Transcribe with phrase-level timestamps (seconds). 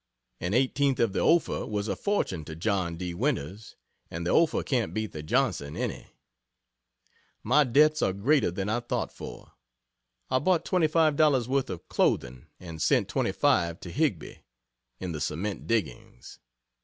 [0.39, 3.13] An eighteenth of the Ophir was a fortune to John D.
[3.13, 3.75] Winters
[4.09, 6.07] and the Ophir can't beat the Johnson any.....
[7.43, 9.51] My debts are greater than I thought for;
[10.31, 14.39] I bought $25 worth of clothing, and sent $25 to Higbie,
[14.99, 16.39] in the cement diggings.